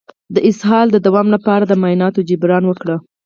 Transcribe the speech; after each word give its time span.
د 0.35 0.37
اسهال 0.49 0.87
د 0.91 0.97
دوام 1.07 1.27
لپاره 1.35 1.63
د 1.67 1.73
مایعاتو 1.81 2.25
جبران 2.29 2.63
وکړئ 2.67 2.97